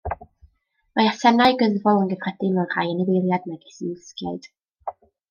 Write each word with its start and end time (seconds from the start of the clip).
Mae 0.99 1.09
asennau 1.09 1.59
gyddfol 1.59 1.99
yn 2.05 2.09
gyffredin 2.13 2.55
mewn 2.55 2.71
rhai 2.71 2.87
anifeiliaid 2.95 3.47
megis 3.53 3.77
ymlusgiaid. 3.89 4.49